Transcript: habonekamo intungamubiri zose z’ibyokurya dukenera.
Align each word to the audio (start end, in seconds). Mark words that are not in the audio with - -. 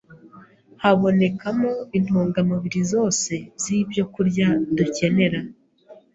habonekamo 0.81 1.71
intungamubiri 1.97 2.81
zose 2.91 3.33
z’ibyokurya 3.61 4.47
dukenera. 4.75 5.39